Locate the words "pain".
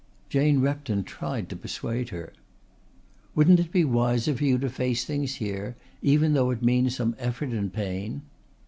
7.71-8.23